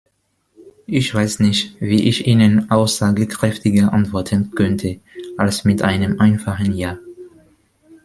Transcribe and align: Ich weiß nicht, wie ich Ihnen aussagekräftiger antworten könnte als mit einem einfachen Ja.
Ich 0.87 1.13
weiß 1.13 1.41
nicht, 1.41 1.79
wie 1.79 2.09
ich 2.09 2.25
Ihnen 2.25 2.71
aussagekräftiger 2.71 3.93
antworten 3.93 4.49
könnte 4.55 4.99
als 5.37 5.63
mit 5.63 5.83
einem 5.83 6.19
einfachen 6.19 6.75
Ja. 6.75 6.97